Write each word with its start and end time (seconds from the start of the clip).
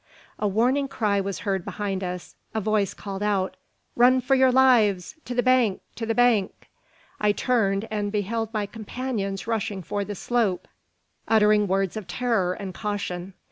A 0.39 0.47
warning 0.47 0.87
cry 0.87 1.21
was 1.21 1.37
heard 1.45 1.63
behind 1.63 2.03
us. 2.03 2.33
A 2.55 2.59
voice 2.59 2.95
called 2.95 3.21
out: 3.21 3.55
"Run 3.95 4.19
for 4.19 4.33
your 4.33 4.51
lives! 4.51 5.13
To 5.25 5.35
the 5.35 5.43
bank! 5.43 5.81
to 5.93 6.07
the 6.07 6.15
bank!" 6.15 6.69
I 7.19 7.31
turned, 7.33 7.87
and 7.91 8.11
beheld 8.11 8.51
my 8.51 8.65
companions 8.65 9.45
rushing 9.45 9.83
for 9.83 10.03
the 10.03 10.15
slope, 10.15 10.67
uttering 11.27 11.67
words 11.67 11.95
of 11.95 12.07
terror 12.07 12.53
and 12.53 12.73
caution. 12.73 13.33